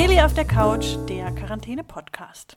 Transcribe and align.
Reli 0.00 0.18
auf 0.22 0.32
der 0.32 0.46
Couch, 0.46 0.96
der 1.10 1.30
Quarantäne-Podcast. 1.30 2.56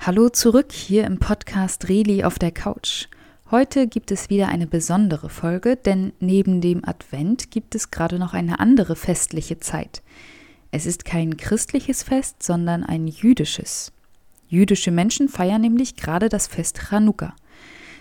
Hallo 0.00 0.28
zurück 0.28 0.72
hier 0.72 1.04
im 1.04 1.20
Podcast 1.20 1.88
Reli 1.88 2.24
auf 2.24 2.36
der 2.40 2.50
Couch. 2.50 3.06
Heute 3.48 3.86
gibt 3.86 4.10
es 4.10 4.28
wieder 4.28 4.48
eine 4.48 4.66
besondere 4.66 5.28
Folge, 5.28 5.76
denn 5.76 6.12
neben 6.18 6.60
dem 6.60 6.84
Advent 6.84 7.52
gibt 7.52 7.76
es 7.76 7.92
gerade 7.92 8.18
noch 8.18 8.34
eine 8.34 8.58
andere 8.58 8.96
festliche 8.96 9.60
Zeit. 9.60 10.02
Es 10.72 10.84
ist 10.84 11.04
kein 11.04 11.36
christliches 11.36 12.02
Fest, 12.02 12.42
sondern 12.42 12.82
ein 12.82 13.06
jüdisches. 13.06 13.92
Jüdische 14.48 14.90
Menschen 14.90 15.28
feiern 15.28 15.60
nämlich 15.60 15.94
gerade 15.94 16.28
das 16.28 16.48
Fest 16.48 16.80
Chanukka. 16.90 17.36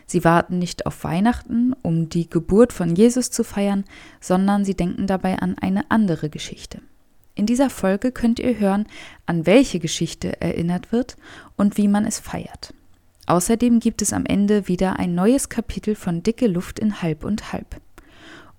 Sie 0.07 0.23
warten 0.23 0.57
nicht 0.57 0.87
auf 0.87 1.03
Weihnachten, 1.03 1.75
um 1.83 2.09
die 2.09 2.27
Geburt 2.27 2.73
von 2.73 2.95
Jesus 2.95 3.29
zu 3.29 3.43
feiern, 3.43 3.83
sondern 4.19 4.65
sie 4.65 4.73
denken 4.73 5.05
dabei 5.05 5.37
an 5.37 5.59
eine 5.59 5.91
andere 5.91 6.31
Geschichte. 6.31 6.81
In 7.35 7.45
dieser 7.45 7.69
Folge 7.69 8.11
könnt 8.11 8.39
ihr 8.39 8.59
hören, 8.59 8.85
an 9.25 9.45
welche 9.45 9.79
Geschichte 9.79 10.39
erinnert 10.39 10.91
wird 10.91 11.17
und 11.55 11.77
wie 11.77 11.87
man 11.87 12.05
es 12.05 12.19
feiert. 12.19 12.73
Außerdem 13.25 13.79
gibt 13.79 14.01
es 14.01 14.13
am 14.13 14.25
Ende 14.25 14.67
wieder 14.67 14.99
ein 14.99 15.15
neues 15.15 15.49
Kapitel 15.49 15.95
von 15.95 16.23
Dicke 16.23 16.47
Luft 16.47 16.79
in 16.79 17.01
Halb 17.01 17.23
und 17.23 17.51
Halb. 17.53 17.81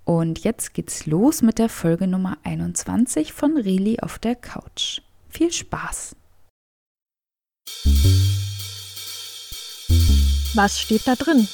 Und 0.05 0.41
jetzt 0.41 0.75
geht's 0.75 1.07
los 1.07 1.43
mit 1.43 1.59
der 1.59 1.69
Folge 1.69 2.07
Nummer 2.07 2.39
21 2.43 3.33
von 3.33 3.57
Reli 3.57 4.01
auf 4.01 4.19
der 4.19 4.35
Couch. 4.35 5.01
Viel 5.29 5.53
Spaß! 5.53 6.17
Was 10.55 10.81
steht 10.81 11.07
da 11.07 11.15
drin? 11.15 11.49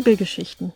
Bibelgeschichten. 0.00 0.72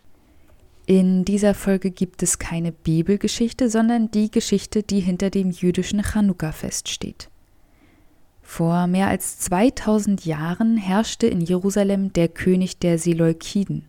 In 0.85 1.25
dieser 1.25 1.55
Folge 1.55 1.89
gibt 1.89 2.21
es 2.21 2.37
keine 2.37 2.71
Bibelgeschichte, 2.71 3.71
sondern 3.71 4.11
die 4.11 4.29
Geschichte, 4.29 4.83
die 4.83 4.99
hinter 4.99 5.31
dem 5.31 5.49
jüdischen 5.49 6.03
Chanukka-Fest 6.03 6.89
steht. 6.89 7.29
Vor 8.43 8.85
mehr 8.85 9.07
als 9.07 9.39
2000 9.39 10.27
Jahren 10.27 10.77
herrschte 10.77 11.25
in 11.25 11.41
Jerusalem 11.41 12.13
der 12.13 12.27
König 12.27 12.77
der 12.77 12.99
Seleukiden. 12.99 13.85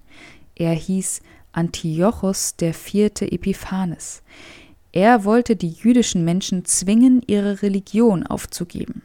Er 0.54 0.72
hieß 0.72 1.20
Antiochos 1.52 2.54
IV. 2.58 3.20
Epiphanes. 3.20 4.22
Er 4.92 5.24
wollte 5.24 5.54
die 5.54 5.72
jüdischen 5.72 6.24
Menschen 6.24 6.64
zwingen, 6.64 7.20
ihre 7.26 7.60
Religion 7.60 8.26
aufzugeben. 8.26 9.02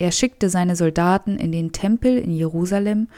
Er 0.00 0.12
schickte 0.12 0.48
seine 0.48 0.76
Soldaten 0.76 1.38
in 1.38 1.50
den 1.50 1.72
Tempel 1.72 2.18
in 2.18 2.30
Jerusalem 2.30 3.08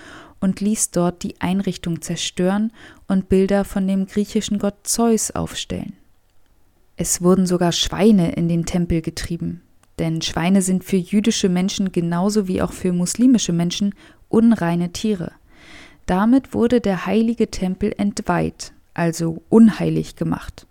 und 0.41 0.63
ließ 0.63 0.93
dort 0.93 1.23
die 1.23 1.39
Einrichtung 1.39 2.01
zerstören 2.01 2.73
und 3.07 3.29
Bilder 3.29 3.67
von 3.67 3.87
dem 3.87 4.07
griechischen 4.07 4.59
Gott 4.59 4.77
Zeus 4.85 5.31
aufstellen. 5.31 5.93
Es 6.97 7.21
wurden 7.21 7.47
sogar 7.47 7.73
Schweine 7.73 8.33
in 8.33 8.49
den 8.49 8.65
Tempel 8.65 9.03
getrieben, 9.03 9.61
denn 9.99 10.23
Schweine 10.23 10.63
sind 10.63 10.83
für 10.83 10.97
jüdische 10.97 11.51
Menschen 11.51 11.93
genauso 11.93 12.49
wie 12.49 12.63
auch 12.63 12.73
für 12.73 12.95
muslimische 12.95 13.53
Menschen 13.53 13.95
unreine 14.31 14.91
Tiere. 14.91 15.33
Damit 16.07 16.55
wurde 16.55 16.81
der 16.81 17.05
heilige 17.05 17.51
Tempel 17.51 17.93
entweiht, 17.99 18.73
also 18.95 19.43
unheilig 19.51 20.17
gemacht. 20.17 20.67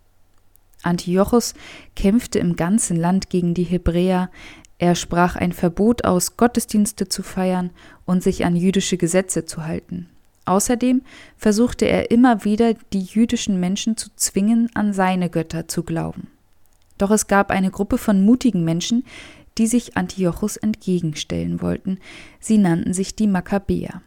Antiochos 0.81 1.53
kämpfte 1.95 2.39
im 2.39 2.55
ganzen 2.55 2.97
Land 2.97 3.29
gegen 3.29 3.53
die 3.53 3.63
Hebräer, 3.63 4.31
er 4.79 4.95
sprach 4.95 5.35
ein 5.35 5.51
Verbot 5.51 6.05
aus, 6.05 6.37
Gottesdienste 6.37 7.09
zu 7.09 7.21
feiern 7.21 7.69
und 8.05 8.23
sich 8.23 8.45
an 8.45 8.55
jüdische 8.55 8.97
Gesetze 8.97 9.45
zu 9.45 9.65
halten. 9.65 10.07
Außerdem 10.45 11.03
versuchte 11.37 11.85
er 11.85 12.09
immer 12.09 12.43
wieder, 12.45 12.73
die 12.93 13.01
jüdischen 13.01 13.59
Menschen 13.59 13.97
zu 13.97 14.09
zwingen, 14.15 14.71
an 14.73 14.93
seine 14.93 15.29
Götter 15.29 15.67
zu 15.67 15.83
glauben. 15.83 16.27
Doch 16.97 17.11
es 17.11 17.27
gab 17.27 17.51
eine 17.51 17.71
Gruppe 17.71 17.97
von 17.97 18.25
mutigen 18.25 18.63
Menschen, 18.63 19.03
die 19.57 19.67
sich 19.67 19.97
Antiochus 19.97 20.57
entgegenstellen 20.57 21.61
wollten. 21.61 21.99
Sie 22.39 22.57
nannten 22.57 22.93
sich 22.93 23.15
die 23.15 23.27
Makkabäer. 23.27 24.01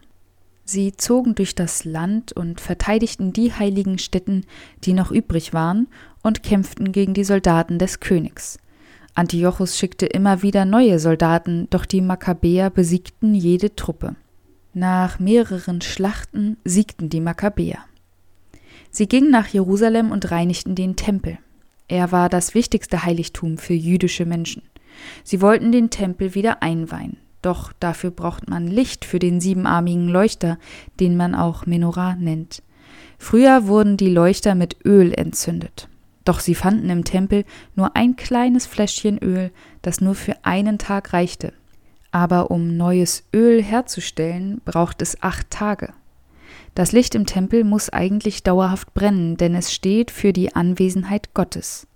Sie 0.65 0.93
zogen 0.97 1.35
durch 1.35 1.55
das 1.55 1.85
Land 1.85 2.33
und 2.33 2.59
verteidigten 2.59 3.31
die 3.31 3.53
heiligen 3.53 3.99
Stätten, 3.99 4.45
die 4.83 4.93
noch 4.93 5.11
übrig 5.11 5.53
waren, 5.53 5.87
und 6.23 6.41
kämpften 6.41 6.91
gegen 6.91 7.13
die 7.13 7.25
Soldaten 7.25 7.77
des 7.77 7.99
Königs. 7.99 8.57
Antiochus 9.15 9.77
schickte 9.77 10.07
immer 10.07 10.41
wieder 10.41 10.65
neue 10.65 10.97
Soldaten, 10.97 11.67
doch 11.69 11.85
die 11.85 12.01
Makkabäer 12.01 12.69
besiegten 12.69 13.35
jede 13.35 13.75
Truppe. 13.75 14.15
Nach 14.73 15.19
mehreren 15.19 15.81
Schlachten 15.81 16.57
siegten 16.63 17.09
die 17.09 17.21
Makkabäer. 17.21 17.77
Sie 18.89 19.07
gingen 19.07 19.29
nach 19.29 19.47
Jerusalem 19.47 20.11
und 20.11 20.31
reinigten 20.31 20.73
den 20.73 20.95
Tempel. 20.95 21.37
Er 21.87 22.11
war 22.11 22.27
das 22.27 22.55
wichtigste 22.55 23.03
Heiligtum 23.03 23.59
für 23.59 23.73
jüdische 23.73 24.25
Menschen. 24.25 24.63
Sie 25.23 25.41
wollten 25.41 25.71
den 25.71 25.91
Tempel 25.91 26.33
wieder 26.33 26.63
einweihen, 26.63 27.17
doch 27.43 27.71
dafür 27.79 28.09
braucht 28.09 28.49
man 28.49 28.65
Licht 28.67 29.05
für 29.05 29.19
den 29.19 29.39
siebenarmigen 29.39 30.07
Leuchter, 30.07 30.57
den 30.99 31.17
man 31.17 31.35
auch 31.35 31.67
Menorah 31.67 32.15
nennt. 32.15 32.63
Früher 33.19 33.67
wurden 33.67 33.97
die 33.97 34.09
Leuchter 34.09 34.55
mit 34.55 34.77
Öl 34.85 35.13
entzündet. 35.13 35.87
Doch 36.25 36.39
sie 36.39 36.55
fanden 36.55 36.89
im 36.89 37.03
Tempel 37.03 37.45
nur 37.75 37.95
ein 37.95 38.15
kleines 38.15 38.65
Fläschchen 38.65 39.17
Öl, 39.19 39.51
das 39.81 40.01
nur 40.01 40.15
für 40.15 40.37
einen 40.43 40.77
Tag 40.77 41.13
reichte. 41.13 41.53
Aber 42.11 42.51
um 42.51 42.77
neues 42.77 43.23
Öl 43.33 43.61
herzustellen, 43.61 44.61
braucht 44.63 45.01
es 45.01 45.21
acht 45.21 45.49
Tage. 45.49 45.93
Das 46.75 46.91
Licht 46.91 47.13
im 47.15 47.25
Tempel 47.25 47.63
muss 47.63 47.89
eigentlich 47.89 48.43
dauerhaft 48.43 48.93
brennen, 48.93 49.37
denn 49.37 49.53
es 49.53 49.73
steht 49.73 50.11
für 50.11 50.33
die 50.33 50.55
Anwesenheit 50.55 51.33
Gottes. 51.33 51.87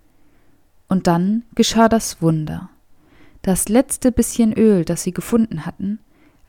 Und 0.88 1.08
dann 1.08 1.44
geschah 1.56 1.90
das 1.90 2.22
Wunder. 2.22 2.70
Das 3.42 3.70
letzte 3.70 4.12
bisschen 4.12 4.54
Öl, 4.54 4.86
das 4.86 5.04
sie 5.04 5.14
gefunden 5.14 5.66
hatten, 5.66 6.00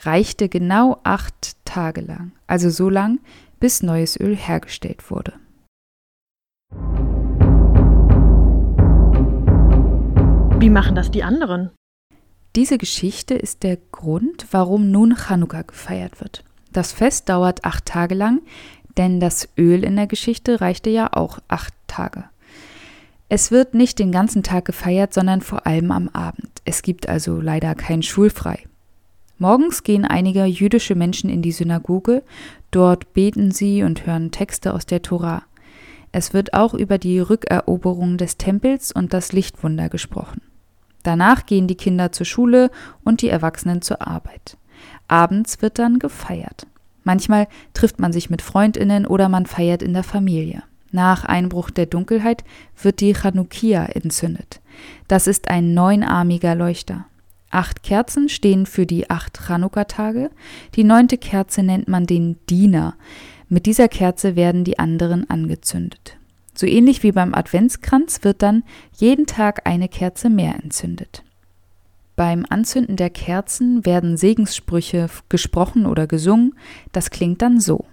reichte 0.00 0.48
genau 0.48 1.00
acht 1.04 1.56
Tage 1.64 2.00
lang, 2.00 2.32
also 2.46 2.70
so 2.70 2.88
lang, 2.88 3.20
bis 3.60 3.82
neues 3.82 4.18
Öl 4.18 4.36
hergestellt 4.36 5.10
wurde. 5.10 5.34
Wie 10.60 10.70
machen 10.70 10.96
das 10.96 11.12
die 11.12 11.22
anderen? 11.22 11.70
Diese 12.56 12.78
Geschichte 12.78 13.34
ist 13.34 13.62
der 13.62 13.78
Grund, 13.92 14.44
warum 14.50 14.90
nun 14.90 15.14
Chanukka 15.14 15.62
gefeiert 15.62 16.20
wird. 16.20 16.42
Das 16.72 16.90
Fest 16.90 17.28
dauert 17.28 17.64
acht 17.64 17.86
Tage 17.86 18.16
lang, 18.16 18.42
denn 18.96 19.20
das 19.20 19.48
Öl 19.56 19.84
in 19.84 19.94
der 19.94 20.08
Geschichte 20.08 20.60
reichte 20.60 20.90
ja 20.90 21.12
auch 21.12 21.38
acht 21.46 21.74
Tage. 21.86 22.24
Es 23.28 23.52
wird 23.52 23.74
nicht 23.74 24.00
den 24.00 24.10
ganzen 24.10 24.42
Tag 24.42 24.64
gefeiert, 24.64 25.14
sondern 25.14 25.42
vor 25.42 25.64
allem 25.64 25.92
am 25.92 26.08
Abend. 26.08 26.50
Es 26.64 26.82
gibt 26.82 27.08
also 27.08 27.40
leider 27.40 27.76
kein 27.76 28.02
Schulfrei. 28.02 28.64
Morgens 29.38 29.84
gehen 29.84 30.04
einige 30.04 30.44
jüdische 30.44 30.96
Menschen 30.96 31.30
in 31.30 31.40
die 31.40 31.52
Synagoge, 31.52 32.24
dort 32.72 33.12
beten 33.12 33.52
sie 33.52 33.84
und 33.84 34.06
hören 34.06 34.32
Texte 34.32 34.74
aus 34.74 34.86
der 34.86 35.02
Tora. 35.02 35.44
Es 36.10 36.34
wird 36.34 36.52
auch 36.52 36.74
über 36.74 36.98
die 36.98 37.20
Rückeroberung 37.20 38.16
des 38.16 38.38
Tempels 38.38 38.90
und 38.90 39.12
das 39.12 39.32
Lichtwunder 39.32 39.88
gesprochen. 39.88 40.40
Danach 41.02 41.46
gehen 41.46 41.66
die 41.66 41.76
Kinder 41.76 42.12
zur 42.12 42.26
Schule 42.26 42.70
und 43.04 43.22
die 43.22 43.28
Erwachsenen 43.28 43.82
zur 43.82 44.06
Arbeit. 44.06 44.56
Abends 45.06 45.62
wird 45.62 45.78
dann 45.78 45.98
gefeiert. 45.98 46.66
Manchmal 47.04 47.48
trifft 47.72 47.98
man 47.98 48.12
sich 48.12 48.28
mit 48.28 48.42
Freundinnen 48.42 49.06
oder 49.06 49.28
man 49.28 49.46
feiert 49.46 49.82
in 49.82 49.94
der 49.94 50.04
Familie. 50.04 50.62
Nach 50.90 51.24
Einbruch 51.24 51.70
der 51.70 51.86
Dunkelheit 51.86 52.44
wird 52.82 53.00
die 53.00 53.14
Chanukia 53.14 53.86
entzündet. 53.86 54.60
Das 55.06 55.26
ist 55.26 55.48
ein 55.48 55.74
neunarmiger 55.74 56.54
Leuchter. 56.54 57.06
Acht 57.50 57.82
Kerzen 57.82 58.28
stehen 58.28 58.66
für 58.66 58.84
die 58.84 59.08
acht 59.08 59.38
Chanukka-Tage. 59.46 60.30
Die 60.74 60.84
neunte 60.84 61.16
Kerze 61.16 61.62
nennt 61.62 61.88
man 61.88 62.06
den 62.06 62.36
Diener. 62.50 62.94
Mit 63.48 63.64
dieser 63.64 63.88
Kerze 63.88 64.36
werden 64.36 64.64
die 64.64 64.78
anderen 64.78 65.28
angezündet. 65.30 66.17
So 66.58 66.66
ähnlich 66.66 67.04
wie 67.04 67.12
beim 67.12 67.36
Adventskranz 67.36 68.24
wird 68.24 68.42
dann 68.42 68.64
jeden 68.96 69.26
Tag 69.26 69.64
eine 69.64 69.88
Kerze 69.88 70.28
mehr 70.28 70.56
entzündet. 70.56 71.22
Beim 72.16 72.44
Anzünden 72.48 72.96
der 72.96 73.10
Kerzen 73.10 73.86
werden 73.86 74.16
Segenssprüche 74.16 75.08
gesprochen 75.28 75.86
oder 75.86 76.08
gesungen. 76.08 76.58
Das 76.90 77.10
klingt 77.10 77.42
dann 77.42 77.60
so. 77.60 77.84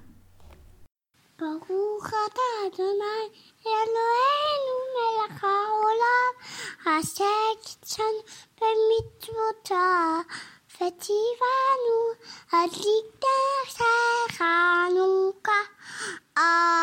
Amen. 16.34 16.75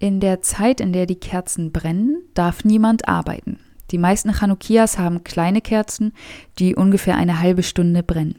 In 0.00 0.20
der 0.20 0.42
Zeit, 0.42 0.80
in 0.80 0.92
der 0.92 1.06
die 1.06 1.18
Kerzen 1.18 1.72
brennen, 1.72 2.22
darf 2.34 2.64
niemand 2.64 3.08
arbeiten. 3.08 3.58
Die 3.90 3.98
meisten 3.98 4.32
Chanukias 4.32 4.96
haben 4.96 5.24
kleine 5.24 5.60
Kerzen, 5.60 6.12
die 6.60 6.76
ungefähr 6.76 7.16
eine 7.16 7.40
halbe 7.40 7.64
Stunde 7.64 8.04
brennen. 8.04 8.38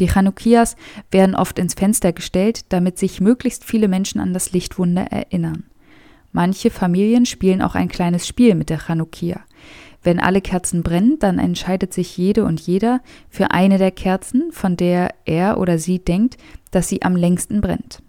Die 0.00 0.08
Chanukias 0.08 0.74
werden 1.12 1.36
oft 1.36 1.58
ins 1.60 1.74
Fenster 1.74 2.12
gestellt, 2.12 2.72
damit 2.72 2.98
sich 2.98 3.20
möglichst 3.20 3.64
viele 3.64 3.86
Menschen 3.86 4.20
an 4.20 4.32
das 4.32 4.52
Lichtwunder 4.52 5.02
erinnern. 5.12 5.64
Manche 6.32 6.70
Familien 6.70 7.26
spielen 7.26 7.62
auch 7.62 7.76
ein 7.76 7.88
kleines 7.88 8.26
Spiel 8.26 8.56
mit 8.56 8.68
der 8.68 8.80
Chanukia. 8.80 9.40
Wenn 10.02 10.18
alle 10.18 10.40
Kerzen 10.40 10.82
brennen, 10.82 11.18
dann 11.20 11.38
entscheidet 11.38 11.92
sich 11.92 12.16
jede 12.16 12.44
und 12.44 12.60
jeder 12.60 13.02
für 13.28 13.52
eine 13.52 13.78
der 13.78 13.92
Kerzen, 13.92 14.50
von 14.50 14.76
der 14.76 15.14
er 15.24 15.58
oder 15.58 15.78
sie 15.78 16.00
denkt, 16.00 16.38
dass 16.72 16.88
sie 16.88 17.02
am 17.02 17.14
längsten 17.14 17.60
brennt. 17.60 18.00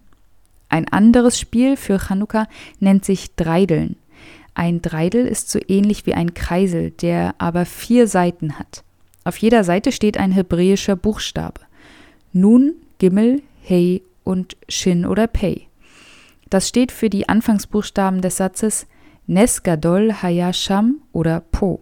Ein 0.70 0.88
anderes 0.88 1.40
Spiel 1.40 1.76
für 1.76 2.00
Chanukka 2.00 2.48
nennt 2.80 3.04
sich 3.04 3.36
Dreideln. 3.36 3.98
Ein 4.54 4.82
Dreidel 4.82 5.26
ist 5.26 5.50
so 5.50 5.60
ähnlich 5.68 6.06
wie 6.06 6.14
ein 6.14 6.34
Kreisel, 6.34 6.92
der 6.92 7.36
aber 7.38 7.66
vier 7.66 8.08
Seiten 8.08 8.60
hat. 8.60 8.84
Auf 9.24 9.38
jeder 9.38 9.64
Seite 9.64 9.92
steht 9.92 10.18
ein 10.18 10.32
hebräischer 10.32 10.96
Buchstabe. 10.96 11.62
Nun, 12.34 12.74
Gimmel, 13.00 13.42
Hey 13.62 14.04
und 14.24 14.58
Shin 14.68 15.06
oder 15.06 15.28
Pei. 15.28 15.68
Das 16.50 16.68
steht 16.68 16.92
für 16.92 17.10
die 17.10 17.30
Anfangsbuchstaben 17.30 18.22
des 18.22 18.38
Satzes 18.38 18.88
Nes 19.28 19.62
Gadol 19.64 20.14
Hayasham 20.14 21.02
oder 21.12 21.42
Po. 21.52 21.82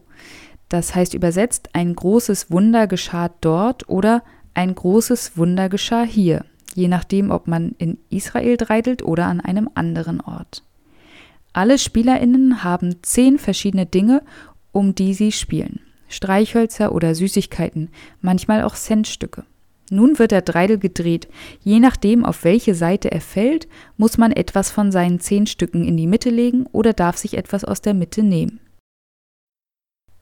Das 0.69 0.93
heißt 0.93 1.13
übersetzt, 1.13 1.69
ein 1.73 1.95
großes 1.95 2.51
Wunder 2.51 2.87
geschah 2.87 3.29
dort 3.39 3.87
oder 3.87 4.23
ein 4.53 4.75
großes 4.75 5.37
Wunder 5.37 5.69
geschah 5.69 6.03
hier, 6.03 6.43
je 6.77 6.87
nachdem, 6.87 7.31
ob 7.31 7.47
man 7.47 7.73
in 7.79 7.97
Israel 8.09 8.55
dreidelt 8.55 9.01
oder 9.01 9.25
an 9.25 9.41
einem 9.41 9.67
anderen 9.73 10.21
Ort. 10.21 10.63
Alle 11.51 11.79
SpielerInnen 11.79 12.63
haben 12.63 13.01
zehn 13.01 13.39
verschiedene 13.39 13.87
Dinge, 13.87 14.21
um 14.71 14.93
die 14.93 15.15
sie 15.15 15.31
spielen. 15.31 15.79
Streichhölzer 16.07 16.93
oder 16.93 17.15
Süßigkeiten, 17.15 17.89
manchmal 18.21 18.61
auch 18.63 18.75
Centstücke. 18.75 19.43
Nun 19.89 20.19
wird 20.19 20.29
der 20.29 20.43
Dreidel 20.43 20.77
gedreht. 20.77 21.27
Je 21.63 21.79
nachdem, 21.79 22.23
auf 22.23 22.43
welche 22.43 22.75
Seite 22.75 23.11
er 23.11 23.21
fällt, 23.21 23.67
muss 23.97 24.19
man 24.19 24.31
etwas 24.31 24.69
von 24.69 24.91
seinen 24.91 25.19
zehn 25.19 25.47
Stücken 25.47 25.83
in 25.83 25.97
die 25.97 26.07
Mitte 26.07 26.29
legen 26.29 26.67
oder 26.73 26.93
darf 26.93 27.17
sich 27.17 27.37
etwas 27.37 27.65
aus 27.65 27.81
der 27.81 27.95
Mitte 27.95 28.21
nehmen. 28.21 28.59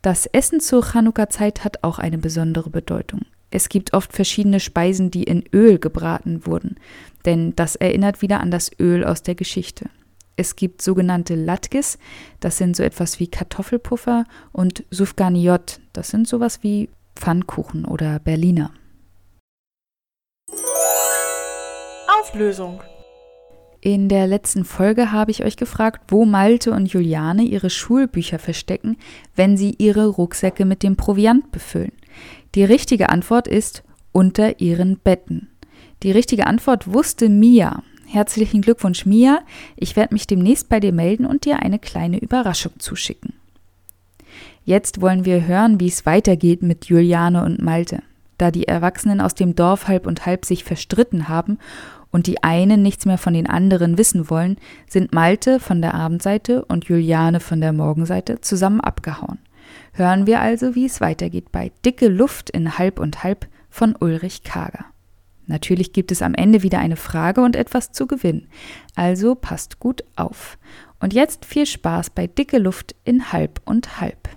Das 0.02 0.26
Essen 0.28 0.62
zur 0.62 0.84
Chanukka-Zeit 0.86 1.66
hat 1.66 1.84
auch 1.84 2.00
eine 2.00 2.18
besondere 2.18 2.70
Bedeutung. 2.70 3.26
Es 3.56 3.70
gibt 3.70 3.94
oft 3.94 4.12
verschiedene 4.12 4.60
Speisen, 4.60 5.12
die 5.12 5.24
in 5.24 5.46
Öl 5.54 5.80
gebraten 5.80 6.46
wurden, 6.46 6.76
denn 7.24 7.56
das 7.56 7.78
erinnert 7.78 8.22
wieder 8.22 8.42
an 8.42 8.52
das 8.52 8.70
Öl 8.82 9.06
aus 9.06 9.24
der 9.24 9.36
Geschichte. 9.36 9.90
Es 10.36 10.58
gibt 10.58 10.82
sogenannte 10.82 11.36
Latkes, 11.36 11.98
das 12.42 12.58
sind 12.58 12.76
so 12.76 12.84
etwas 12.84 13.22
wie 13.22 13.28
Kartoffelpuffer, 13.28 14.26
und 14.52 14.84
Sufganiot, 14.92 15.80
das 15.94 16.10
sind 16.10 16.28
sowas 16.28 16.64
wie 16.64 16.90
Pfannkuchen 17.16 17.86
oder 17.86 18.20
Berliner. 18.20 18.72
Auflösung. 22.20 22.82
In 23.80 24.10
der 24.10 24.28
letzten 24.28 24.66
Folge 24.66 25.14
habe 25.14 25.32
ich 25.32 25.46
euch 25.46 25.56
gefragt, 25.56 26.02
wo 26.10 26.26
Malte 26.26 26.72
und 26.72 26.92
Juliane 26.92 27.44
ihre 27.44 27.70
Schulbücher 27.70 28.38
verstecken, 28.38 28.98
wenn 29.34 29.56
sie 29.56 29.76
ihre 29.78 30.08
Rucksäcke 30.08 30.66
mit 30.66 30.84
dem 30.84 30.98
Proviant 30.98 31.54
befüllen. 31.54 31.94
Die 32.56 32.64
richtige 32.64 33.10
Antwort 33.10 33.48
ist 33.48 33.84
unter 34.12 34.60
ihren 34.60 34.98
Betten. 34.98 35.50
Die 36.04 36.12
richtige 36.12 36.48
Antwort 36.48 36.94
wusste 36.94 37.30
Mia. 37.30 37.84
Herzlichen 38.08 38.62
Glückwunsch, 38.62 39.06
Mia. 39.06 39.40
Ich 39.76 39.96
werde 39.96 40.14
mich 40.14 40.28
demnächst 40.28 40.70
bei 40.70 40.80
dir 40.80 40.94
melden 40.94 41.26
und 41.26 41.46
dir 41.46 41.60
eine 41.60 41.80
kleine 41.80 42.20
Überraschung 42.20 42.74
zuschicken. 42.80 43.34
Jetzt 44.64 45.02
wollen 45.02 45.26
wir 45.26 45.46
hören, 45.48 45.80
wie 45.80 45.88
es 45.88 46.06
weitergeht 46.06 46.62
mit 46.62 46.86
Juliane 46.86 47.44
und 47.44 47.62
Malte. 47.62 48.04
Da 48.38 48.52
die 48.52 48.68
Erwachsenen 48.68 49.22
aus 49.22 49.36
dem 49.36 49.56
Dorf 49.56 49.88
halb 49.88 50.08
und 50.08 50.26
halb 50.26 50.46
sich 50.46 50.64
verstritten 50.64 51.30
haben 51.30 51.58
und 52.12 52.28
die 52.28 52.44
einen 52.44 52.82
nichts 52.82 53.06
mehr 53.06 53.18
von 53.18 53.34
den 53.34 53.48
anderen 53.48 53.98
wissen 53.98 54.30
wollen, 54.30 54.58
sind 54.88 55.14
Malte 55.14 55.60
von 55.60 55.82
der 55.82 55.94
Abendseite 55.94 56.66
und 56.66 56.86
Juliane 56.86 57.40
von 57.40 57.62
der 57.62 57.74
Morgenseite 57.74 58.42
zusammen 58.42 58.82
abgehauen. 58.82 59.40
Hören 59.94 60.28
wir 60.28 60.42
also, 60.42 60.76
wie 60.76 60.86
es 60.86 61.02
weitergeht 61.02 61.52
bei 61.52 61.72
Dicke 61.86 62.08
Luft 62.08 62.50
in 62.50 62.78
Halb 62.78 63.00
und 63.00 63.24
Halb 63.24 63.48
von 63.70 63.96
Ulrich 63.96 64.44
Kager. 64.44 64.86
Natürlich 65.48 65.94
gibt 65.94 66.12
es 66.12 66.22
am 66.22 66.34
Ende 66.34 66.64
wieder 66.64 66.80
eine 66.80 66.96
Frage 66.96 67.42
und 67.42 67.56
etwas 67.56 67.92
zu 67.92 68.08
gewinnen. 68.08 68.48
Also 68.96 69.36
passt 69.36 69.80
gut 69.80 70.04
auf. 70.16 70.58
Und 71.00 71.14
jetzt 71.14 71.46
viel 71.46 71.66
Spaß 71.66 72.10
bei 72.12 72.28
Dicke 72.28 72.58
Luft 72.58 72.96
in 73.04 73.32
Halb 73.32 73.62
und 73.66 74.02
Halb. 74.02 74.30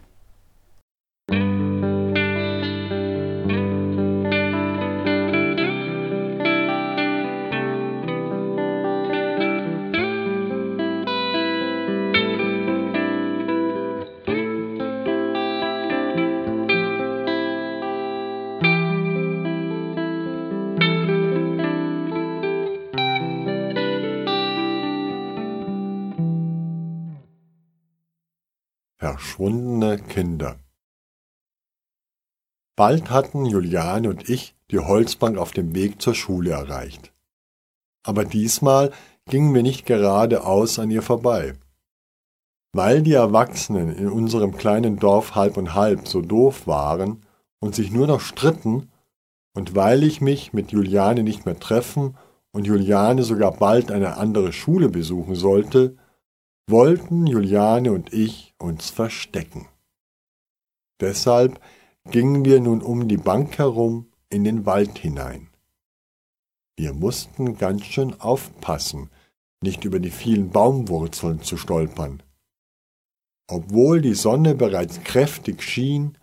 Verschwundene 29.39 29.99
Kinder 29.99 30.57
Bald 32.75 33.09
hatten 33.09 33.47
Juliane 33.47 34.09
und 34.09 34.29
ich 34.29 34.57
die 34.73 34.81
Holzbank 34.81 35.39
auf 35.39 35.53
dem 35.53 35.77
Weg 35.77 36.03
zur 36.03 36.17
Schule 36.17 36.51
erreicht. 36.51 37.13
Aber 38.03 38.25
diesmal 38.25 38.91
gingen 39.27 39.55
wir 39.55 39.63
nicht 39.63 39.87
geradeaus 39.87 40.81
an 40.81 40.91
ihr 40.91 41.03
vorbei. 41.03 41.53
Weil 42.73 43.03
die 43.03 43.13
Erwachsenen 43.13 43.95
in 43.95 44.09
unserem 44.09 44.57
kleinen 44.57 44.99
Dorf 44.99 45.37
halb 45.37 45.57
und 45.57 45.73
halb 45.73 46.09
so 46.09 46.21
doof 46.21 46.67
waren 46.67 47.25
und 47.61 47.77
sich 47.77 47.93
nur 47.93 48.09
noch 48.09 48.21
stritten, 48.21 48.91
und 49.55 49.77
weil 49.77 50.03
ich 50.03 50.21
mich 50.21 50.53
mit 50.53 50.73
Juliane 50.73 51.23
nicht 51.23 51.47
mehr 51.47 51.61
treffen 51.61 52.17
und 52.51 52.67
Juliane 52.67 53.23
sogar 53.23 53.53
bald 53.53 53.93
eine 53.93 54.17
andere 54.17 54.53
Schule 54.53 54.89
besuchen 54.89 55.37
sollte, 55.37 55.97
wollten 56.69 57.27
Juliane 57.27 57.93
und 57.93 58.13
ich 58.13 58.55
uns 58.59 58.91
verstecken. 58.91 59.69
Deshalb 61.01 61.61
gingen 62.11 62.45
wir 62.45 62.61
nun 62.61 62.83
um 62.83 63.09
die 63.09 63.17
Bank 63.17 63.59
herum 63.59 64.11
in 64.29 64.45
den 64.45 64.67
Wald 64.67 64.99
hinein. 64.99 65.49
Wir 66.77 66.93
mussten 66.93 67.57
ganz 67.57 67.85
schön 67.85 68.21
aufpassen, 68.21 69.11
nicht 69.63 69.85
über 69.85 69.99
die 69.99 70.11
vielen 70.11 70.51
Baumwurzeln 70.51 71.43
zu 71.43 71.57
stolpern. 71.57 72.23
Obwohl 73.51 74.03
die 74.03 74.15
Sonne 74.15 74.55
bereits 74.55 75.03
kräftig 75.03 75.63
schien, 75.63 76.19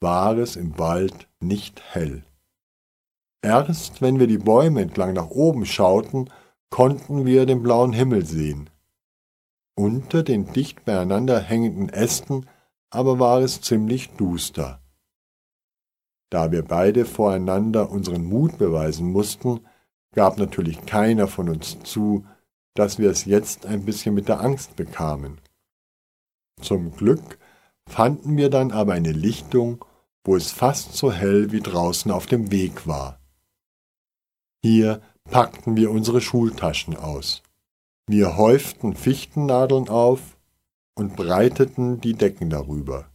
war 0.00 0.36
es 0.38 0.56
im 0.56 0.78
Wald 0.78 1.28
nicht 1.40 1.82
hell. 1.92 2.24
Erst 3.42 4.00
wenn 4.00 4.18
wir 4.18 4.26
die 4.26 4.38
Bäume 4.38 4.80
entlang 4.80 5.12
nach 5.12 5.28
oben 5.28 5.66
schauten, 5.66 6.30
konnten 6.70 7.26
wir 7.26 7.44
den 7.44 7.62
blauen 7.62 7.92
Himmel 7.92 8.24
sehen. 8.24 8.69
Unter 9.74 10.22
den 10.22 10.52
dicht 10.52 10.84
beieinander 10.84 11.40
hängenden 11.40 11.88
Ästen 11.88 12.46
aber 12.90 13.18
war 13.18 13.40
es 13.40 13.60
ziemlich 13.60 14.10
duster. 14.10 14.82
Da 16.30 16.52
wir 16.52 16.62
beide 16.62 17.06
voreinander 17.06 17.90
unseren 17.90 18.24
Mut 18.24 18.58
beweisen 18.58 19.10
mussten, 19.10 19.60
gab 20.12 20.38
natürlich 20.38 20.84
keiner 20.86 21.28
von 21.28 21.48
uns 21.48 21.80
zu, 21.82 22.24
dass 22.74 22.98
wir 22.98 23.10
es 23.10 23.24
jetzt 23.24 23.66
ein 23.66 23.84
bisschen 23.84 24.14
mit 24.14 24.28
der 24.28 24.40
Angst 24.40 24.76
bekamen. 24.76 25.40
Zum 26.60 26.92
Glück 26.92 27.38
fanden 27.88 28.36
wir 28.36 28.50
dann 28.50 28.70
aber 28.70 28.92
eine 28.92 29.12
Lichtung, 29.12 29.84
wo 30.24 30.36
es 30.36 30.52
fast 30.52 30.92
so 30.94 31.10
hell 31.10 31.50
wie 31.52 31.60
draußen 31.60 32.10
auf 32.10 32.26
dem 32.26 32.50
Weg 32.50 32.86
war. 32.86 33.20
Hier 34.62 35.00
packten 35.24 35.76
wir 35.76 35.90
unsere 35.90 36.20
Schultaschen 36.20 36.96
aus. 36.96 37.42
Wir 38.12 38.36
häuften 38.36 38.96
Fichtennadeln 38.96 39.88
auf 39.88 40.36
und 40.96 41.14
breiteten 41.14 42.00
die 42.00 42.14
Decken 42.14 42.50
darüber. 42.50 43.08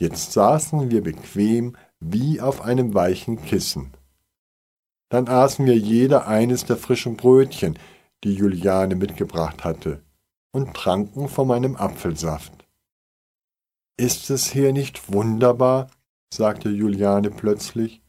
Jetzt 0.00 0.30
saßen 0.30 0.92
wir 0.92 1.02
bequem 1.02 1.76
wie 1.98 2.40
auf 2.40 2.60
einem 2.60 2.94
weichen 2.94 3.42
Kissen. 3.42 3.92
Dann 5.08 5.26
aßen 5.26 5.66
wir 5.66 5.76
jeder 5.76 6.28
eines 6.28 6.64
der 6.64 6.76
frischen 6.76 7.16
Brötchen, 7.16 7.80
die 8.22 8.32
Juliane 8.32 8.94
mitgebracht 8.94 9.64
hatte, 9.64 10.04
und 10.52 10.72
tranken 10.72 11.28
von 11.28 11.48
meinem 11.48 11.74
Apfelsaft. 11.74 12.68
Ist 13.96 14.30
es 14.30 14.52
hier 14.52 14.72
nicht 14.72 15.12
wunderbar? 15.12 15.90
sagte 16.32 16.68
Juliane 16.68 17.32
plötzlich, 17.32 18.02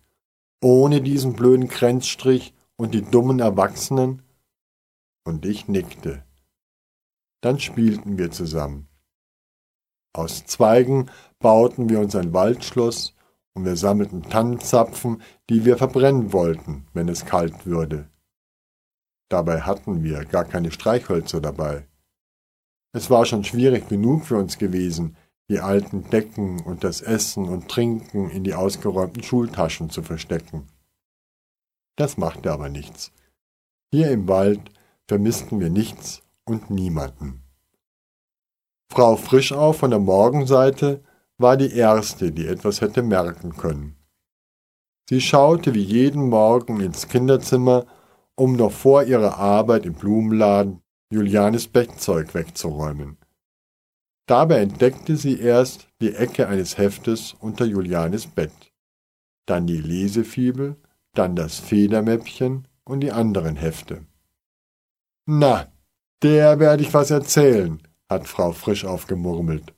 ohne 0.61 1.01
diesen 1.01 1.33
blöden 1.33 1.67
Grenzstrich 1.67 2.53
und 2.75 2.93
die 2.93 3.01
dummen 3.01 3.39
Erwachsenen? 3.39 4.21
Und 5.23 5.45
ich 5.45 5.67
nickte. 5.67 6.23
Dann 7.41 7.59
spielten 7.59 8.17
wir 8.17 8.31
zusammen. 8.31 8.87
Aus 10.13 10.45
Zweigen 10.45 11.09
bauten 11.39 11.89
wir 11.89 11.99
uns 11.99 12.15
ein 12.15 12.33
Waldschloss 12.33 13.15
und 13.53 13.65
wir 13.65 13.75
sammelten 13.75 14.23
Tannenzapfen, 14.23 15.21
die 15.49 15.65
wir 15.65 15.77
verbrennen 15.77 16.33
wollten, 16.33 16.87
wenn 16.93 17.09
es 17.09 17.25
kalt 17.25 17.65
würde. 17.65 18.09
Dabei 19.29 19.61
hatten 19.61 20.03
wir 20.03 20.25
gar 20.25 20.45
keine 20.45 20.71
Streichhölzer 20.71 21.39
dabei. 21.39 21.87
Es 22.93 23.09
war 23.09 23.25
schon 23.25 23.43
schwierig 23.43 23.87
genug 23.87 24.25
für 24.25 24.37
uns 24.37 24.57
gewesen, 24.57 25.15
die 25.49 25.59
alten 25.59 26.09
Decken 26.09 26.61
und 26.61 26.83
das 26.83 27.01
Essen 27.01 27.47
und 27.47 27.69
Trinken 27.69 28.29
in 28.29 28.43
die 28.43 28.53
ausgeräumten 28.53 29.23
Schultaschen 29.23 29.89
zu 29.89 30.03
verstecken. 30.03 30.67
Das 31.97 32.17
machte 32.17 32.51
aber 32.51 32.69
nichts. 32.69 33.11
Hier 33.91 34.11
im 34.11 34.27
Wald 34.27 34.71
vermissten 35.11 35.59
wir 35.59 35.69
nichts 35.69 36.21
und 36.45 36.69
niemanden. 36.69 37.43
Frau 38.89 39.17
Frischau 39.17 39.73
von 39.73 39.89
der 39.89 39.99
Morgenseite 39.99 41.03
war 41.37 41.57
die 41.57 41.73
Erste, 41.73 42.31
die 42.31 42.47
etwas 42.47 42.79
hätte 42.79 43.03
merken 43.03 43.57
können. 43.57 43.97
Sie 45.09 45.19
schaute 45.19 45.73
wie 45.73 45.83
jeden 45.83 46.29
Morgen 46.29 46.79
ins 46.79 47.09
Kinderzimmer, 47.09 47.87
um 48.35 48.55
noch 48.55 48.71
vor 48.71 49.03
ihrer 49.03 49.37
Arbeit 49.37 49.85
im 49.85 49.95
Blumenladen 49.95 50.79
Julianes 51.11 51.67
Bettzeug 51.67 52.33
wegzuräumen. 52.33 53.17
Dabei 54.27 54.61
entdeckte 54.61 55.17
sie 55.17 55.37
erst 55.37 55.89
die 55.99 56.15
Ecke 56.15 56.47
eines 56.47 56.77
Heftes 56.77 57.35
unter 57.37 57.65
Julianes 57.65 58.27
Bett, 58.27 58.71
dann 59.45 59.67
die 59.67 59.81
Lesefibel, 59.81 60.77
dann 61.13 61.35
das 61.35 61.59
Federmäppchen 61.59 62.65
und 62.85 63.01
die 63.01 63.11
anderen 63.11 63.57
Hefte. 63.57 64.05
Na, 65.25 65.67
der 66.23 66.59
werde 66.59 66.83
ich 66.83 66.93
was 66.93 67.11
erzählen, 67.11 67.81
hat 68.09 68.27
Frau 68.27 68.51
Frisch 68.51 68.85
aufgemurmelt. 68.85 69.73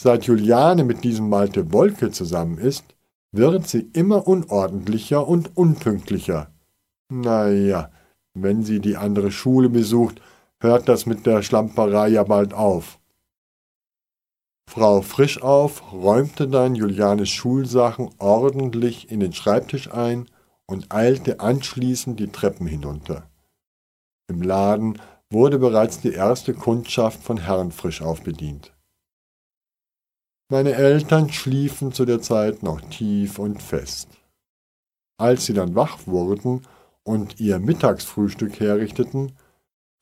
Seit 0.00 0.24
Juliane 0.24 0.84
mit 0.84 1.04
diesem 1.04 1.28
Malte 1.28 1.72
Wolke 1.72 2.10
zusammen 2.10 2.58
ist, 2.58 2.84
wird 3.32 3.68
sie 3.68 3.90
immer 3.92 4.26
unordentlicher 4.26 5.26
und 5.26 5.56
unpünktlicher. 5.56 6.50
Na 7.10 7.48
ja, 7.48 7.90
wenn 8.34 8.62
sie 8.62 8.80
die 8.80 8.96
andere 8.96 9.30
Schule 9.30 9.68
besucht, 9.68 10.20
hört 10.60 10.88
das 10.88 11.06
mit 11.06 11.26
der 11.26 11.42
Schlamperei 11.42 12.08
ja 12.08 12.24
bald 12.24 12.54
auf. 12.54 12.98
Frau 14.68 15.02
Frischauf 15.02 15.92
räumte 15.92 16.48
dann 16.48 16.74
Julianes 16.74 17.28
Schulsachen 17.28 18.10
ordentlich 18.18 19.10
in 19.10 19.20
den 19.20 19.32
Schreibtisch 19.32 19.92
ein 19.92 20.26
und 20.66 20.92
eilte 20.92 21.40
anschließend 21.40 22.18
die 22.18 22.32
Treppen 22.32 22.66
hinunter. 22.66 23.28
Im 24.28 24.42
Laden 24.42 25.00
wurde 25.30 25.58
bereits 25.58 26.00
die 26.00 26.12
erste 26.12 26.54
Kundschaft 26.54 27.22
von 27.22 27.38
Herrn 27.38 27.72
Frischauf 27.72 28.22
bedient. 28.22 28.72
Meine 30.50 30.74
Eltern 30.74 31.30
schliefen 31.30 31.92
zu 31.92 32.04
der 32.04 32.20
Zeit 32.20 32.62
noch 32.62 32.80
tief 32.80 33.38
und 33.38 33.62
fest. 33.62 34.08
Als 35.18 35.46
sie 35.46 35.54
dann 35.54 35.74
wach 35.74 36.06
wurden 36.06 36.66
und 37.02 37.40
ihr 37.40 37.58
Mittagsfrühstück 37.58 38.60
herrichteten, 38.60 39.32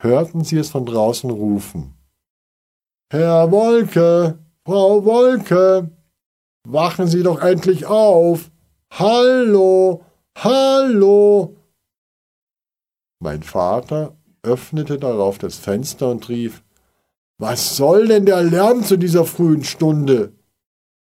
hörten 0.00 0.44
sie 0.44 0.58
es 0.58 0.70
von 0.70 0.86
draußen 0.86 1.30
rufen. 1.30 1.94
Herr 3.12 3.50
Wolke, 3.50 4.38
Frau 4.64 5.04
Wolke, 5.04 5.90
wachen 6.64 7.06
Sie 7.06 7.22
doch 7.22 7.40
endlich 7.40 7.86
auf. 7.86 8.50
Hallo, 8.92 10.04
hallo. 10.36 11.56
Mein 13.22 13.44
Vater 13.44 14.16
öffnete 14.42 14.98
darauf 14.98 15.38
das 15.38 15.56
Fenster 15.56 16.10
und 16.10 16.28
rief, 16.28 16.64
was 17.38 17.76
soll 17.76 18.08
denn 18.08 18.26
der 18.26 18.42
Lärm 18.42 18.82
zu 18.82 18.96
dieser 18.96 19.24
frühen 19.24 19.62
Stunde? 19.62 20.32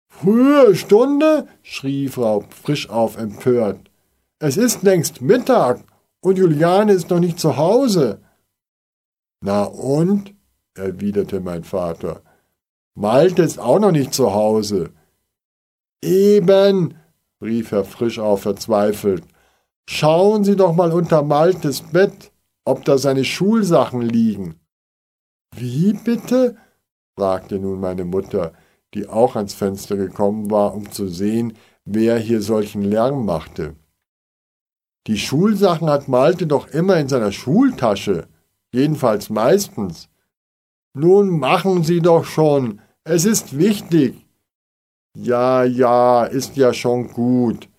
Frühe 0.07 0.73
Stunde? 0.73 1.49
schrie 1.63 2.07
Frau 2.07 2.45
Frischauf 2.49 3.17
empört. 3.17 3.91
Es 4.39 4.55
ist 4.55 4.83
längst 4.83 5.21
Mittag 5.21 5.83
und 6.21 6.37
Juliane 6.37 6.93
ist 6.93 7.09
noch 7.09 7.19
nicht 7.19 7.41
zu 7.41 7.57
Hause. 7.57 8.21
Na 9.41 9.65
und? 9.65 10.33
erwiderte 10.75 11.41
mein 11.41 11.65
Vater. 11.65 12.21
Malte 12.95 13.41
ist 13.41 13.59
auch 13.59 13.79
noch 13.79 13.91
nicht 13.91 14.13
zu 14.13 14.33
Hause. 14.33 14.91
Eben, 16.01 16.93
rief 17.41 17.71
Herr 17.71 17.83
Frischauf 17.83 18.43
verzweifelt. 18.43 19.25
Schauen 19.89 20.44
Sie 20.44 20.56
doch 20.56 20.75
mal 20.75 20.91
unter 20.91 21.24
Maltes 21.24 21.82
Bett, 21.82 22.32
ob 22.65 22.84
da 22.84 22.98
seine 22.98 23.24
Schulsachen 23.24 24.01
liegen. 24.01 24.60
Wie 25.56 25.94
bitte? 25.94 26.58
fragte 27.15 27.58
nun 27.58 27.79
meine 27.79 28.06
Mutter, 28.06 28.53
die 28.94 29.08
auch 29.08 29.36
ans 29.36 29.53
Fenster 29.53 29.96
gekommen 29.96 30.51
war, 30.51 30.75
um 30.75 30.91
zu 30.91 31.08
sehen, 31.08 31.53
wer 31.86 32.17
hier 32.17 32.41
solchen 32.41 32.82
Lärm 32.82 33.25
machte. 33.25 33.75
Die 35.08 35.17
Schulsachen 35.17 35.89
hat 35.89 36.10
Malte 36.10 36.48
doch 36.48 36.67
immer 36.67 36.98
in 36.98 37.08
seiner 37.08 37.32
Schultasche, 37.32 38.27
jedenfalls 38.74 39.29
meistens. 39.29 40.10
Nun 40.94 41.39
machen 41.39 41.84
Sie 41.84 42.01
doch 42.01 42.25
schon, 42.25 42.82
es 43.06 43.24
ist 43.24 43.58
wichtig. 43.58 44.27
Ja, 45.15 45.63
ja, 45.63 46.25
ist 46.25 46.58
ja 46.58 46.74
schon 46.74 47.08
gut, 47.13 47.70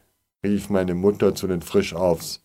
rief 0.49 0.71
meine 0.71 0.95
Mutter 0.95 1.35
zu 1.35 1.47
den 1.47 1.63
Frischaufs. 1.63 2.43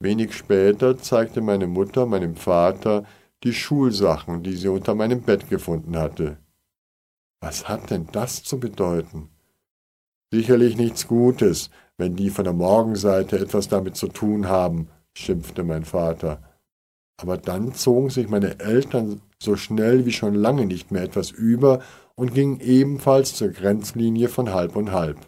Wenig 0.00 0.34
später 0.34 0.98
zeigte 0.98 1.40
meine 1.40 1.66
Mutter 1.66 2.06
meinem 2.06 2.36
Vater 2.36 3.04
die 3.42 3.52
Schulsachen, 3.52 4.42
die 4.42 4.56
sie 4.56 4.68
unter 4.68 4.94
meinem 4.94 5.22
Bett 5.22 5.48
gefunden 5.50 5.96
hatte. 5.96 6.38
Was 7.40 7.68
hat 7.68 7.90
denn 7.90 8.06
das 8.12 8.42
zu 8.42 8.58
bedeuten? 8.58 9.30
Sicherlich 10.32 10.76
nichts 10.76 11.06
Gutes, 11.06 11.70
wenn 11.96 12.16
die 12.16 12.30
von 12.30 12.44
der 12.44 12.54
Morgenseite 12.54 13.38
etwas 13.38 13.68
damit 13.68 13.96
zu 13.96 14.08
tun 14.08 14.48
haben, 14.48 14.88
schimpfte 15.12 15.62
mein 15.62 15.84
Vater. 15.84 16.42
Aber 17.20 17.36
dann 17.36 17.74
zogen 17.74 18.10
sich 18.10 18.28
meine 18.28 18.58
Eltern 18.60 19.20
so 19.38 19.56
schnell 19.56 20.06
wie 20.06 20.12
schon 20.12 20.34
lange 20.34 20.66
nicht 20.66 20.90
mehr 20.90 21.02
etwas 21.02 21.30
über 21.30 21.82
und 22.16 22.34
gingen 22.34 22.60
ebenfalls 22.60 23.34
zur 23.34 23.48
Grenzlinie 23.48 24.28
von 24.28 24.52
halb 24.52 24.74
und 24.74 24.92
halb. 24.92 25.18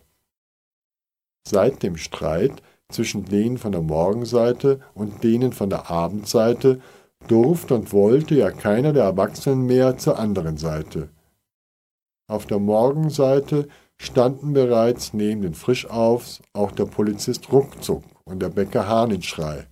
Seit 1.49 1.85
dem 1.85 1.97
Streit 1.97 2.61
zwischen 2.89 3.25
denen 3.25 3.57
von 3.57 3.71
der 3.71 3.81
Morgenseite 3.83 4.81
und 4.95 5.23
denen 5.23 5.53
von 5.53 5.71
der 5.71 5.89
Abendseite 5.89 6.81
durfte 7.29 7.77
und 7.77 7.93
wollte 7.93 8.35
ja 8.35 8.51
keiner 8.51 8.93
der 8.93 9.05
Erwachsenen 9.05 9.65
mehr 9.65 9.97
zur 9.97 10.19
anderen 10.19 10.57
Seite. 10.57 11.09
Auf 12.29 12.47
der 12.47 12.59
Morgenseite 12.59 13.69
standen 13.97 14.55
bereits 14.55 15.15
neben 15.15 15.43
den 15.43 15.55
Frischaufs 15.55 16.43
auch 16.53 16.73
der 16.73 16.87
Polizist 16.87 17.53
Ruckzuck 17.53 18.03
und 18.25 18.43
der 18.43 18.49
Bäcker 18.49 18.89
Hahnenschrei. 18.89 19.69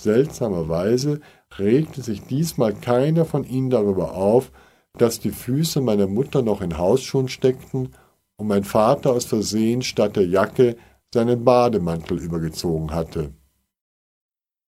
Seltsamerweise 0.00 1.20
regte 1.58 2.00
sich 2.00 2.22
diesmal 2.22 2.74
keiner 2.74 3.24
von 3.24 3.42
ihnen 3.42 3.70
darüber 3.70 4.14
auf, 4.14 4.52
dass 4.96 5.18
die 5.18 5.32
Füße 5.32 5.80
meiner 5.80 6.06
Mutter 6.06 6.42
noch 6.42 6.60
in 6.60 6.78
Hausschuhen 6.78 7.28
steckten 7.28 7.90
und 8.40 8.48
mein 8.48 8.64
Vater 8.64 9.12
aus 9.12 9.26
Versehen 9.26 9.82
statt 9.82 10.16
der 10.16 10.26
Jacke 10.26 10.76
seinen 11.12 11.44
Bademantel 11.44 12.18
übergezogen 12.18 12.92
hatte. 12.92 13.34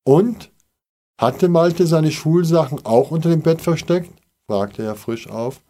Und? 0.04 0.50
Hatte 1.20 1.48
Malte 1.48 1.86
seine 1.86 2.10
Schulsachen 2.10 2.84
auch 2.84 3.10
unter 3.10 3.30
dem 3.30 3.42
Bett 3.42 3.60
versteckt? 3.62 4.10
fragte 4.46 4.82
er 4.82 4.96
frisch 4.96 5.28
auf. 5.28 5.62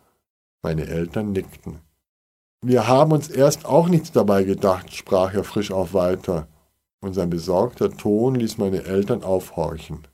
Meine 0.63 0.87
Eltern 0.87 1.33
nickten. 1.33 1.81
Wir 2.65 2.89
haben 2.89 3.13
uns 3.13 3.29
erst 3.29 3.67
auch 3.67 3.89
nichts 3.89 4.13
dabei 4.13 4.45
gedacht, 4.45 4.95
sprach 4.95 5.35
er 5.35 5.45
frisch 5.45 5.71
auf 5.71 5.95
weiter, 5.95 6.49
und 7.01 7.13
sein 7.13 7.29
besorgter 7.31 7.91
Ton 7.91 8.35
ließ 8.35 8.59
meine 8.59 8.85
Eltern 8.85 9.23
aufhorchen. 9.23 10.07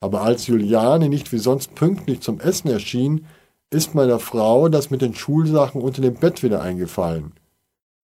Aber 0.00 0.22
als 0.22 0.46
Juliane 0.46 1.08
nicht 1.08 1.32
wie 1.32 1.38
sonst 1.38 1.74
pünktlich 1.74 2.20
zum 2.20 2.40
Essen 2.40 2.68
erschien, 2.70 3.26
ist 3.74 3.94
meiner 3.94 4.20
Frau 4.20 4.68
das 4.68 4.90
mit 4.90 5.02
den 5.02 5.14
Schulsachen 5.14 5.82
unter 5.82 6.00
dem 6.00 6.14
Bett 6.14 6.42
wieder 6.42 6.62
eingefallen. 6.62 7.34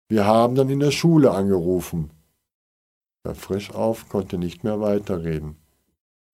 Wir 0.08 0.26
haben 0.26 0.54
dann 0.54 0.70
in 0.70 0.80
der 0.80 0.90
Schule 0.90 1.30
angerufen. 1.30 2.10
Herr 3.24 3.34
Frischauf 3.34 4.08
konnte 4.08 4.38
nicht 4.38 4.64
mehr 4.64 4.80
weiterreden. 4.80 5.56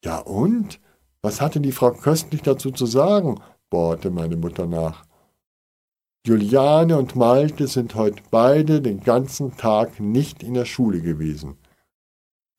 Ja 0.05 0.19
und? 0.19 0.81
Was 1.23 1.41
hatte 1.41 1.61
die 1.61 1.73
Frau 1.73 1.91
köstlich 1.91 2.43
dazu 2.43 2.71
zu 2.71 2.87
sagen? 2.87 3.41
bohrte 3.71 4.11
meine 4.11 4.37
Mutter 4.37 4.67
nach. 4.67 5.05
Juliane 6.27 6.97
und 6.97 7.17
Malte 7.17 7.67
sind 7.67 7.97
heute 7.97 8.23
beide 8.31 8.81
den 8.81 9.01
ganzen 9.01 9.57
Tag 9.57 10.01
nicht 10.01 10.43
in 10.43 10.55
der 10.55 10.65
Schule 10.65 11.01
gewesen. 11.01 11.59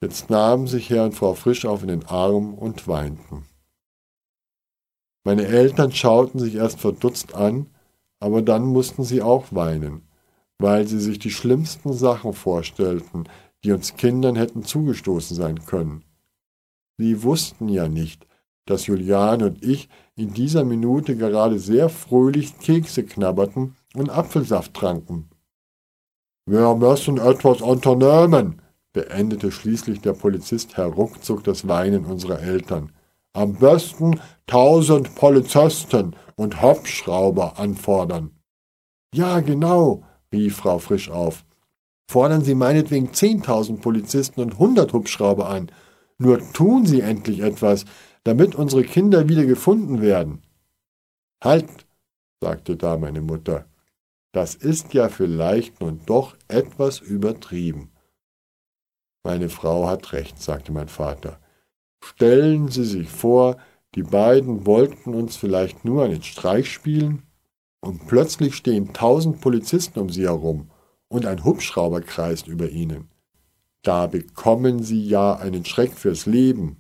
Jetzt 0.04 0.30
nahmen 0.30 0.68
sich 0.68 0.90
Herr 0.90 1.06
und 1.06 1.16
Frau 1.16 1.34
Frischauf 1.34 1.82
in 1.82 1.88
den 1.88 2.06
Arm 2.06 2.54
und 2.54 2.88
weinten. 2.88 3.46
Meine 5.26 5.46
Eltern 5.46 5.92
schauten 5.92 6.40
sich 6.40 6.56
erst 6.56 6.80
verdutzt 6.80 7.36
an, 7.36 7.66
aber 8.22 8.42
dann 8.42 8.64
mussten 8.64 9.04
sie 9.04 9.22
auch 9.22 9.48
weinen 9.52 10.06
weil 10.58 10.88
sie 10.88 11.00
sich 11.00 11.20
die 11.20 11.32
schlimmsten 11.32 11.94
Sachen 11.94 12.34
vorstellten, 12.34 13.28
die 13.64 13.72
uns 13.72 13.96
Kindern 13.96 14.36
hätten 14.36 14.64
zugestoßen 14.64 15.36
sein 15.36 15.66
können. 15.66 16.04
Sie 16.98 17.24
wussten 17.24 17.68
ja 17.68 17.88
nicht, 17.88 18.26
dass 18.66 18.88
Juliane 18.88 19.48
und 19.48 19.64
ich 19.64 19.90
in 20.16 20.34
dieser 20.34 20.64
Minute 20.64 21.18
gerade 21.18 21.60
sehr 21.60 21.90
fröhlich 21.90 22.58
Kekse 22.60 23.04
knabberten 23.04 23.76
und 23.96 24.10
Apfelsaft 24.10 24.74
tranken. 24.74 25.30
Wir 26.46 26.74
müssen 26.76 27.18
etwas 27.18 27.62
unternehmen, 27.62 28.62
beendete 28.94 29.52
schließlich 29.52 30.02
der 30.02 30.14
Polizist 30.14 30.78
herruckzuck 30.78 31.44
das 31.44 31.68
Weinen 31.68 32.06
unserer 32.06 32.40
Eltern. 32.40 32.92
Am 33.36 33.56
besten 33.56 34.22
tausend 34.48 35.14
Polizisten 35.16 36.16
und 36.38 36.62
Hubschrauber 36.62 37.60
anfordern. 37.60 38.32
Ja, 39.14 39.42
genau, 39.42 40.04
rief 40.32 40.56
Frau 40.56 40.80
Frisch 40.80 41.10
auf. 41.10 41.44
Fordern 42.10 42.46
Sie 42.46 42.56
meinetwegen 42.56 43.14
zehntausend 43.14 43.82
Polizisten 43.82 44.40
und 44.40 44.58
hundert 44.58 44.94
Hubschrauber 44.94 45.50
an. 45.50 45.70
Nur 46.18 46.40
tun 46.54 46.86
Sie 46.86 47.02
endlich 47.02 47.42
etwas, 47.42 47.84
damit 48.24 48.56
unsere 48.56 48.84
Kinder 48.84 49.28
wieder 49.28 49.46
gefunden 49.46 50.02
werden. 50.02 50.42
Halt, 51.44 51.68
sagte 52.42 52.78
da 52.78 52.98
meine 52.98 53.22
Mutter. 53.22 53.66
Das 54.32 54.56
ist 54.56 54.94
ja 54.94 55.10
vielleicht 55.10 55.82
nun 55.82 56.00
doch 56.06 56.38
etwas 56.48 57.00
übertrieben. 57.00 57.92
Meine 59.26 59.50
Frau 59.50 59.88
hat 59.90 60.14
recht, 60.14 60.42
sagte 60.42 60.72
mein 60.72 60.88
Vater. 60.88 61.38
Stellen 62.02 62.70
Sie 62.70 62.86
sich 62.86 63.10
vor, 63.10 63.58
die 63.96 64.04
beiden 64.04 64.66
wollten 64.66 65.14
uns 65.14 65.38
vielleicht 65.38 65.86
nur 65.86 66.04
einen 66.04 66.22
Streich 66.22 66.72
spielen, 66.72 67.24
und 67.86 68.08
plötzlich 68.08 68.56
stehen 68.56 68.94
tausend 68.94 69.42
Polizisten 69.42 70.00
um 70.00 70.10
sie 70.10 70.24
herum 70.24 70.72
und 71.08 71.28
ein 71.28 71.44
Hubschrauber 71.46 72.02
kreist 72.02 72.48
über 72.48 72.70
ihnen. 72.70 73.10
Da 73.84 74.08
bekommen 74.08 74.82
sie 74.82 75.08
ja 75.08 75.36
einen 75.36 75.64
Schreck 75.64 75.94
fürs 75.94 76.26
Leben. 76.26 76.78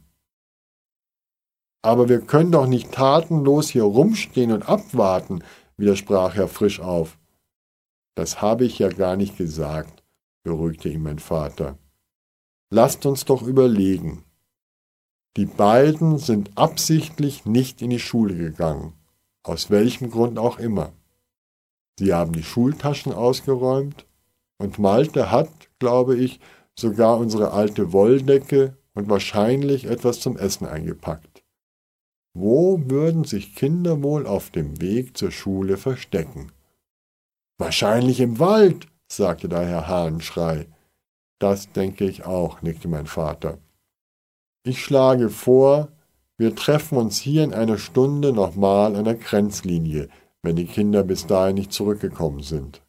Aber 1.83 2.09
wir 2.09 2.21
können 2.21 2.51
doch 2.51 2.65
nicht 2.65 2.91
tatenlos 2.91 3.69
hier 3.69 3.83
rumstehen 3.83 4.51
und 4.51 4.67
abwarten, 4.67 5.43
widersprach 5.77 6.33
Herr 6.33 6.47
Frisch 6.47 6.79
auf. 6.79 7.19
Das 8.15 8.41
habe 8.41 8.65
ich 8.65 8.79
ja 8.79 8.89
gar 8.89 9.15
nicht 9.15 9.37
gesagt, 9.37 10.03
beruhigte 10.41 10.89
ihn 10.89 11.03
mein 11.03 11.19
Vater. 11.19 11.77
Lasst 12.71 13.05
uns 13.05 13.25
doch 13.25 13.43
überlegen. 13.43 14.23
Die 15.37 15.45
beiden 15.45 16.17
sind 16.17 16.57
absichtlich 16.57 17.45
nicht 17.45 17.81
in 17.81 17.89
die 17.89 17.99
Schule 17.99 18.35
gegangen, 18.35 18.93
aus 19.43 19.69
welchem 19.69 20.09
Grund 20.09 20.39
auch 20.39 20.59
immer. 20.59 20.93
Sie 21.99 22.13
haben 22.13 22.31
die 22.31 22.43
Schultaschen 22.43 23.11
ausgeräumt 23.11 24.05
und 24.57 24.79
Malte 24.79 25.31
hat, 25.31 25.49
glaube 25.79 26.15
ich, 26.15 26.39
sogar 26.77 27.17
unsere 27.17 27.51
alte 27.51 27.91
Wolldecke 27.91 28.77
und 28.93 29.09
wahrscheinlich 29.09 29.85
etwas 29.85 30.21
zum 30.21 30.37
Essen 30.37 30.67
eingepackt. 30.67 31.43
Wo 32.33 32.81
würden 32.89 33.23
sich 33.23 33.55
Kinder 33.55 34.03
wohl 34.03 34.25
auf 34.25 34.51
dem 34.51 34.81
Weg 34.81 35.17
zur 35.17 35.31
Schule 35.31 35.77
verstecken? 35.77 36.51
Wahrscheinlich 37.57 38.19
im 38.19 38.39
Wald, 38.39 38.87
sagte 39.07 39.47
da 39.47 39.61
Herr 39.61 39.87
Hahnschrei. 39.87 40.67
Das 41.39 41.71
denke 41.71 42.05
ich 42.05 42.25
auch, 42.25 42.61
nickte 42.61 42.87
mein 42.87 43.05
Vater. 43.05 43.57
Ich 44.67 44.83
schlage 44.83 45.29
vor, 45.29 45.89
wir 46.37 46.55
treffen 46.55 46.97
uns 46.97 47.19
hier 47.19 47.43
in 47.43 47.53
einer 47.53 47.77
Stunde 47.77 48.33
nochmal 48.33 48.95
an 48.95 49.05
der 49.05 49.13
Grenzlinie, 49.13 50.09
wenn 50.41 50.55
die 50.55 50.65
Kinder 50.65 51.03
bis 51.03 51.27
dahin 51.27 51.53
nicht 51.53 51.71
zurückgekommen 51.71 52.41
sind. 52.41 52.81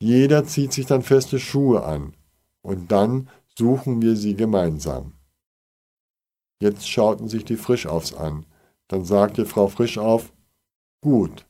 Jeder 0.00 0.44
zieht 0.44 0.72
sich 0.72 0.86
dann 0.86 1.02
feste 1.02 1.40
Schuhe 1.40 1.82
an, 1.82 2.14
und 2.62 2.92
dann 2.92 3.28
suchen 3.58 4.02
wir 4.02 4.14
sie 4.14 4.36
gemeinsam. 4.36 5.14
Jetzt 6.62 6.88
schauten 6.88 7.28
sich 7.28 7.44
die 7.44 7.56
Frischaufs 7.56 8.14
an. 8.14 8.46
Dann 8.86 9.04
sagte 9.04 9.46
Frau 9.46 9.66
Frischauf, 9.66 10.32
Gut, 11.00 11.44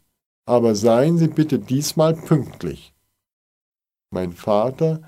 aber 0.46 0.74
seien 0.74 1.18
Sie 1.18 1.28
bitte 1.28 1.58
diesmal 1.58 2.14
pünktlich. 2.14 2.94
Mein 4.10 4.32
Vater 4.32 5.02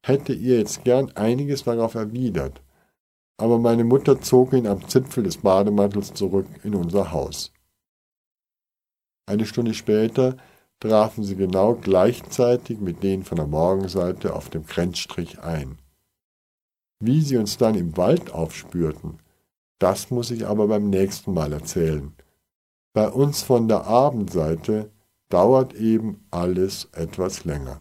hätte 0.00 0.32
ihr 0.32 0.58
jetzt 0.58 0.84
gern 0.84 1.10
einiges 1.16 1.64
darauf 1.64 1.96
erwidert, 1.96 2.62
aber 3.40 3.58
meine 3.58 3.84
Mutter 3.84 4.20
zog 4.20 4.52
ihn 4.52 4.66
am 4.66 4.86
Zipfel 4.88 5.24
des 5.24 5.38
Bademantels 5.38 6.12
zurück 6.14 6.46
in 6.62 6.74
unser 6.74 7.12
Haus. 7.12 7.52
Eine 9.26 9.46
Stunde 9.46 9.74
später 9.74 10.36
trafen 10.80 11.24
sie 11.24 11.36
genau 11.36 11.74
gleichzeitig 11.74 12.80
mit 12.80 13.02
denen 13.02 13.24
von 13.24 13.36
der 13.36 13.46
Morgenseite 13.46 14.34
auf 14.34 14.48
dem 14.48 14.66
Grenzstrich 14.66 15.40
ein. 15.40 15.78
Wie 17.00 17.20
sie 17.20 17.36
uns 17.36 17.56
dann 17.56 17.74
im 17.74 17.96
Wald 17.96 18.32
aufspürten, 18.32 19.18
das 19.78 20.10
muss 20.10 20.30
ich 20.30 20.46
aber 20.46 20.68
beim 20.68 20.90
nächsten 20.90 21.32
Mal 21.32 21.52
erzählen. 21.52 22.14
Bei 22.92 23.08
uns 23.08 23.42
von 23.42 23.68
der 23.68 23.86
Abendseite 23.86 24.90
dauert 25.28 25.74
eben 25.74 26.26
alles 26.30 26.88
etwas 26.92 27.44
länger. 27.44 27.80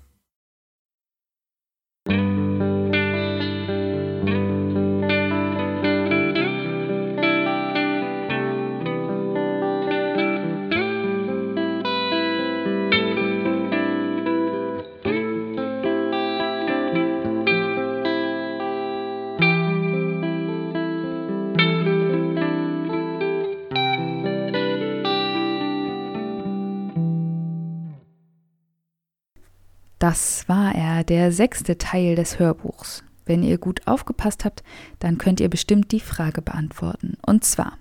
Das 30.09 30.49
war 30.49 30.73
er, 30.73 31.03
der 31.03 31.31
sechste 31.31 31.77
Teil 31.77 32.15
des 32.15 32.39
Hörbuchs. 32.39 33.03
Wenn 33.27 33.43
ihr 33.43 33.59
gut 33.59 33.85
aufgepasst 33.85 34.43
habt, 34.43 34.63
dann 34.97 35.19
könnt 35.19 35.39
ihr 35.39 35.49
bestimmt 35.49 35.91
die 35.91 35.99
Frage 35.99 36.41
beantworten. 36.41 37.15
Und 37.23 37.43
zwar, 37.43 37.77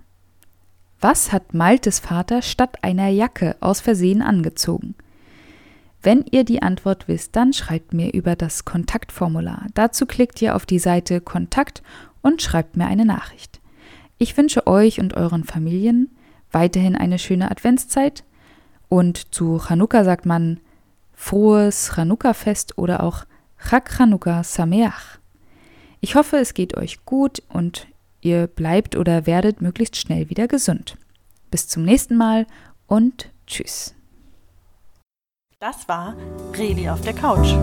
was 1.01 1.31
hat 1.31 1.55
Maltes 1.55 1.97
Vater 1.97 2.43
statt 2.43 2.83
einer 2.83 3.07
Jacke 3.07 3.55
aus 3.61 3.81
Versehen 3.81 4.21
angezogen? 4.21 4.93
Wenn 6.03 6.23
ihr 6.29 6.43
die 6.43 6.61
Antwort 6.61 7.07
wisst, 7.07 7.35
dann 7.35 7.51
schreibt 7.51 7.95
mir 7.95 8.13
über 8.13 8.35
das 8.35 8.63
Kontaktformular. 8.63 9.65
Dazu 9.73 10.05
klickt 10.05 10.39
ihr 10.43 10.55
auf 10.55 10.67
die 10.67 10.77
Seite 10.77 11.21
Kontakt 11.21 11.81
und 12.21 12.43
schreibt 12.43 12.77
mir 12.77 12.85
eine 12.85 13.05
Nachricht. 13.05 13.59
Ich 14.19 14.37
wünsche 14.37 14.67
euch 14.67 14.99
und 14.99 15.15
euren 15.15 15.45
Familien 15.45 16.11
weiterhin 16.51 16.95
eine 16.95 17.17
schöne 17.17 17.49
Adventszeit 17.49 18.23
und 18.87 19.33
zu 19.33 19.57
Chanukka 19.67 20.03
sagt 20.03 20.27
man 20.27 20.59
frohes 21.19 21.91
Chanukka-Fest 21.95 22.77
oder 22.77 23.03
auch 23.03 23.25
Chag 23.69 23.97
Chanukka 23.97 24.41
Sameach. 24.43 25.19
Ich 25.99 26.15
hoffe, 26.15 26.37
es 26.37 26.53
geht 26.53 26.77
euch 26.77 27.05
gut 27.05 27.43
und 27.49 27.87
ihr 28.21 28.47
bleibt 28.47 28.95
oder 28.95 29.25
werdet 29.25 29.61
möglichst 29.61 29.97
schnell 29.97 30.29
wieder 30.29 30.47
gesund. 30.47 30.97
Bis 31.51 31.67
zum 31.67 31.83
nächsten 31.83 32.15
Mal 32.15 32.47
und 32.87 33.31
tschüss. 33.47 33.93
Das 35.59 35.89
war 35.89 36.15
Reli 36.57 36.89
auf 36.89 37.01
der 37.01 37.13
Couch. 37.13 37.53